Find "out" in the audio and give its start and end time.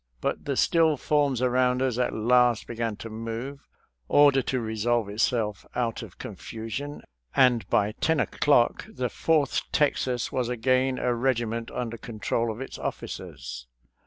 5.75-6.01